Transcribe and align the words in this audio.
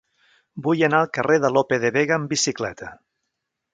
Vull 0.67 0.81
anar 0.87 1.01
al 1.03 1.11
carrer 1.17 1.37
de 1.43 1.51
Lope 1.57 1.79
de 1.85 1.93
Vega 1.99 2.17
amb 2.17 2.33
bicicleta. 2.33 2.91